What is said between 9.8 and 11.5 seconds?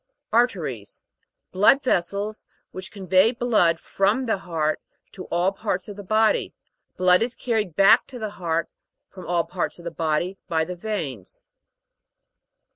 the body, by the veins.